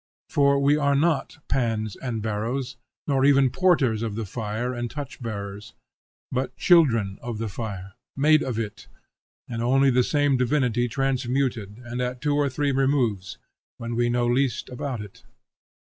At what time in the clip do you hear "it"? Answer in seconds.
8.57-8.87, 15.01-15.21